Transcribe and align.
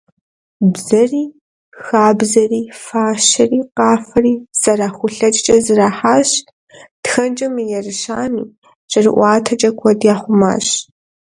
Бзэри, 0.71 1.23
хабзэри, 1.85 2.61
фащэри, 2.83 3.59
къафэри 3.77 4.33
зэрахулъэкӏкӏэ 4.61 5.55
зэрахьащ, 5.65 6.29
тхэнкӏэ 7.03 7.47
мыерыщами, 7.55 8.43
жьэрыӏуатэкӏэ 8.91 9.69
куэд 9.79 10.01
яхъумащ… 10.13 10.67